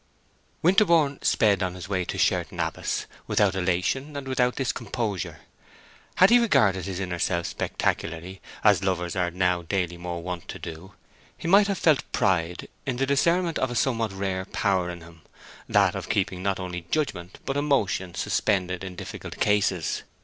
[0.63, 5.41] Winterborne sped on his way to Sherton Abbas without elation and without discomposure.
[6.15, 10.57] Had he regarded his inner self spectacularly, as lovers are now daily more wont to
[10.57, 10.93] do,
[11.37, 15.93] he might have felt pride in the discernment of a somewhat rare power in him—that
[15.93, 20.01] of keeping not only judgment but emotion suspended in difficult cases.